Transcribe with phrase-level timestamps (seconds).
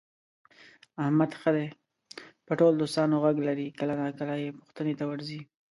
[1.03, 1.67] احمد ښه دی
[2.45, 5.41] په ټول دوستانو غږ لري، کله ناکله یې پوښتنې ته ورځي.